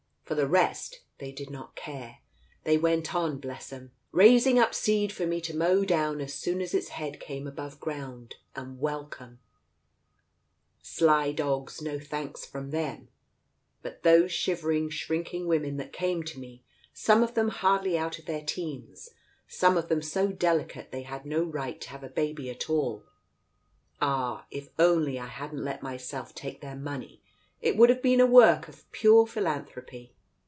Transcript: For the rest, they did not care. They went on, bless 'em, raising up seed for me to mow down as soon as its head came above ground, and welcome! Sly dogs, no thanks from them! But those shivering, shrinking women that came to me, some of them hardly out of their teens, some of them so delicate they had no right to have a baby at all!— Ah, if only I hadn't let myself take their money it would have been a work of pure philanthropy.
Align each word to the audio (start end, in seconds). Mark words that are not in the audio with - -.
For 0.23 0.35
the 0.35 0.47
rest, 0.47 1.01
they 1.17 1.33
did 1.33 1.49
not 1.49 1.75
care. 1.75 2.19
They 2.63 2.77
went 2.77 3.13
on, 3.13 3.37
bless 3.41 3.73
'em, 3.73 3.91
raising 4.13 4.57
up 4.57 4.73
seed 4.73 5.11
for 5.11 5.27
me 5.27 5.41
to 5.41 5.53
mow 5.53 5.83
down 5.83 6.21
as 6.21 6.33
soon 6.33 6.61
as 6.61 6.73
its 6.73 6.87
head 6.87 7.19
came 7.19 7.45
above 7.47 7.81
ground, 7.81 8.35
and 8.55 8.79
welcome! 8.79 9.39
Sly 10.81 11.33
dogs, 11.33 11.81
no 11.81 11.99
thanks 11.99 12.45
from 12.45 12.71
them! 12.71 13.09
But 13.81 14.03
those 14.03 14.31
shivering, 14.31 14.89
shrinking 14.89 15.47
women 15.47 15.75
that 15.75 15.91
came 15.91 16.23
to 16.23 16.39
me, 16.39 16.63
some 16.93 17.23
of 17.23 17.33
them 17.33 17.49
hardly 17.49 17.97
out 17.97 18.17
of 18.17 18.23
their 18.25 18.39
teens, 18.45 19.09
some 19.49 19.75
of 19.75 19.89
them 19.89 20.01
so 20.01 20.31
delicate 20.31 20.93
they 20.93 21.01
had 21.03 21.25
no 21.25 21.43
right 21.43 21.81
to 21.81 21.89
have 21.89 22.05
a 22.05 22.09
baby 22.09 22.49
at 22.49 22.69
all!— 22.69 23.03
Ah, 24.01 24.45
if 24.49 24.69
only 24.79 25.19
I 25.19 25.27
hadn't 25.27 25.65
let 25.65 25.83
myself 25.83 26.33
take 26.33 26.61
their 26.61 26.77
money 26.77 27.21
it 27.61 27.75
would 27.75 27.89
have 27.89 28.01
been 28.01 28.21
a 28.21 28.25
work 28.25 28.69
of 28.69 28.89
pure 28.93 29.27
philanthropy. 29.27 30.13